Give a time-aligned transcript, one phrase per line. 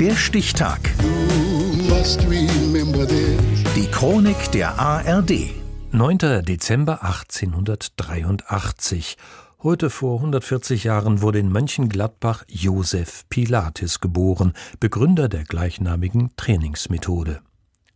[0.00, 0.78] Der Stichtag.
[3.74, 5.50] Die Chronik der ARD.
[5.90, 6.44] 9.
[6.44, 9.16] Dezember 1883.
[9.60, 17.40] Heute vor 140 Jahren wurde in Mönchengladbach Josef Pilates geboren, Begründer der gleichnamigen Trainingsmethode.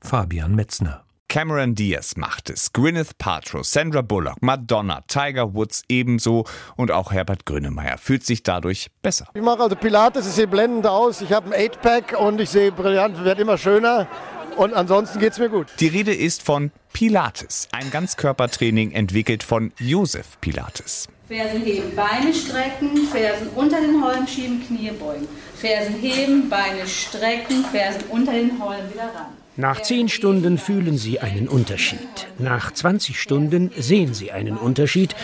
[0.00, 1.02] Fabian Metzner.
[1.30, 6.46] Cameron Diaz macht es, Gwyneth Paltrow, Sandra Bullock, Madonna, Tiger Woods ebenso
[6.76, 9.26] und auch Herbert Grönemeyer fühlt sich dadurch besser.
[9.34, 12.72] Ich mache also Pilates, ich sehe blendend aus, ich habe ein 8-Pack und ich sehe
[12.72, 14.08] brillant, werde immer schöner
[14.56, 15.66] und ansonsten geht es mir gut.
[15.80, 21.08] Die Rede ist von Pilates, ein Ganzkörpertraining entwickelt von Josef Pilates.
[21.28, 25.28] Fersen heben, Beine strecken, Fersen unter den Holm schieben, Knie beugen.
[25.56, 29.36] Fersen heben, Beine strecken, Fersen unter den Holm wieder ran.
[29.60, 32.28] Nach 10 Stunden fühlen Sie einen Unterschied.
[32.38, 35.16] Nach 20 Stunden sehen Sie einen Unterschied.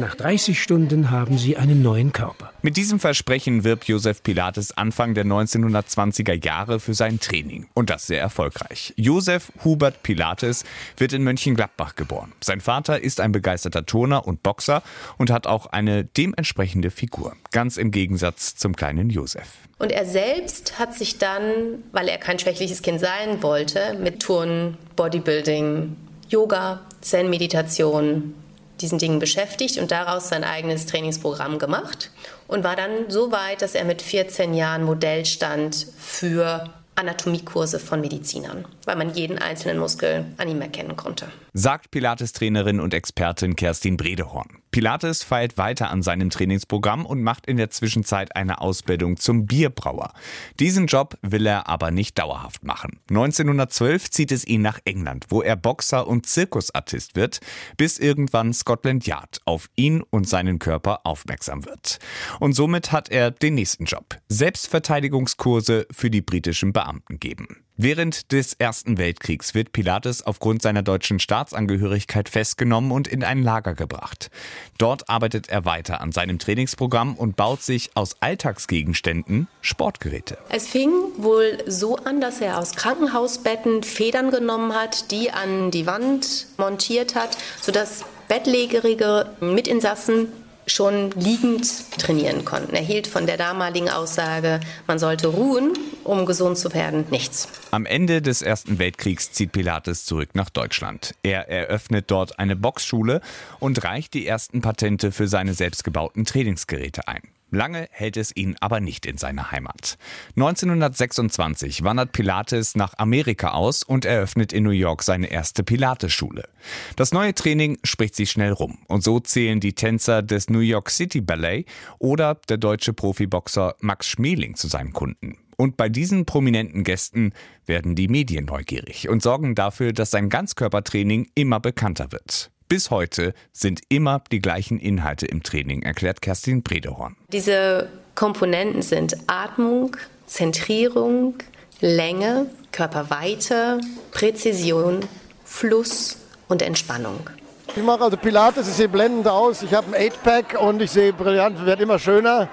[0.00, 2.52] Nach 30 Stunden haben sie einen neuen Körper.
[2.62, 7.66] Mit diesem Versprechen wirbt Josef Pilates Anfang der 1920er Jahre für sein Training.
[7.74, 8.94] Und das sehr erfolgreich.
[8.96, 10.64] Josef Hubert Pilates
[10.96, 12.32] wird in Mönchengladbach geboren.
[12.40, 14.82] Sein Vater ist ein begeisterter Turner und Boxer
[15.18, 17.36] und hat auch eine dementsprechende Figur.
[17.50, 19.48] Ganz im Gegensatz zum kleinen Josef.
[19.78, 24.78] Und er selbst hat sich dann, weil er kein schwächliches Kind sein wollte, mit Turnen,
[24.96, 25.94] Bodybuilding,
[26.30, 28.32] Yoga, Zen-Meditation,
[28.80, 32.10] diesen Dingen beschäftigt und daraus sein eigenes Trainingsprogramm gemacht
[32.48, 36.68] und war dann so weit, dass er mit 14 Jahren Modell stand für
[37.00, 41.28] Anatomiekurse von Medizinern, weil man jeden einzelnen Muskel an ihm erkennen konnte.
[41.54, 44.46] Sagt Pilates-Trainerin und Expertin Kerstin Bredehorn.
[44.70, 50.12] Pilates feilt weiter an seinem Trainingsprogramm und macht in der Zwischenzeit eine Ausbildung zum Bierbrauer.
[50.60, 53.00] Diesen Job will er aber nicht dauerhaft machen.
[53.08, 57.40] 1912 zieht es ihn nach England, wo er Boxer und Zirkusartist wird,
[57.78, 61.98] bis irgendwann Scotland Yard auf ihn und seinen Körper aufmerksam wird.
[62.38, 64.18] Und somit hat er den nächsten Job.
[64.28, 67.64] Selbstverteidigungskurse für die britischen Beamten geben.
[67.76, 73.74] Während des Ersten Weltkriegs wird Pilates aufgrund seiner deutschen Staatsangehörigkeit festgenommen und in ein Lager
[73.74, 74.30] gebracht.
[74.76, 80.36] Dort arbeitet er weiter an seinem Trainingsprogramm und baut sich aus Alltagsgegenständen Sportgeräte.
[80.50, 85.86] Es fing wohl so an, dass er aus Krankenhausbetten Federn genommen hat, die an die
[85.86, 90.28] Wand montiert hat, sodass bettlägerige Mitinsassen
[90.70, 92.74] schon liegend trainieren konnten.
[92.74, 95.72] Er hielt von der damaligen Aussage, man sollte ruhen,
[96.04, 97.48] um gesund zu werden, nichts.
[97.70, 101.14] Am Ende des Ersten Weltkriegs zieht Pilates zurück nach Deutschland.
[101.22, 103.20] Er eröffnet dort eine Boxschule
[103.58, 107.22] und reicht die ersten Patente für seine selbstgebauten Trainingsgeräte ein.
[107.50, 109.98] Lange hält es ihn aber nicht in seiner Heimat.
[110.36, 116.48] 1926 wandert Pilates nach Amerika aus und eröffnet in New York seine erste Pilates-Schule.
[116.96, 120.90] Das neue Training spricht sich schnell rum und so zählen die Tänzer des New York
[120.90, 121.66] City Ballet
[121.98, 125.36] oder der deutsche Profiboxer Max Schmeling zu seinen Kunden.
[125.56, 127.34] Und bei diesen prominenten Gästen
[127.66, 132.50] werden die Medien neugierig und sorgen dafür, dass sein Ganzkörpertraining immer bekannter wird.
[132.70, 137.16] Bis heute sind immer die gleichen Inhalte im Training, erklärt Kerstin Bredehorn.
[137.32, 139.96] Diese Komponenten sind Atmung,
[140.28, 141.34] Zentrierung,
[141.80, 143.80] Länge, Körperweite,
[144.12, 145.00] Präzision,
[145.44, 147.28] Fluss und Entspannung.
[147.74, 151.12] Ich mache also Pilates, ich sehe blendend aus, ich habe ein 8-Pack und ich sehe
[151.12, 152.48] brillant, werde immer schöner.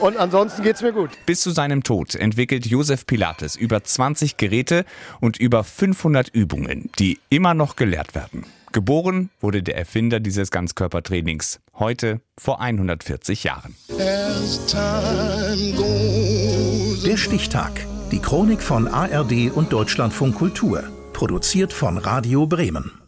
[0.00, 1.12] Und ansonsten geht es mir gut.
[1.24, 4.84] Bis zu seinem Tod entwickelt Josef Pilates über 20 Geräte
[5.20, 8.44] und über 500 Übungen, die immer noch gelehrt werden.
[8.72, 13.76] Geboren wurde der Erfinder dieses Ganzkörpertrainings heute vor 140 Jahren.
[17.04, 17.86] Der Stichtag.
[18.10, 20.84] Die Chronik von ARD und Deutschlandfunk Kultur.
[21.12, 23.01] Produziert von Radio Bremen.